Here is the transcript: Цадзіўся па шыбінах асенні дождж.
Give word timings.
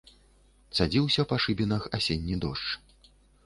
Цадзіўся 0.77 1.21
па 1.33 1.39
шыбінах 1.45 1.87
асенні 2.01 2.35
дождж. 2.47 2.69